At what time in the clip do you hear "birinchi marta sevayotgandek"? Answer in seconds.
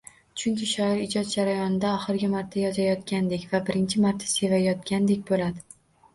3.69-5.25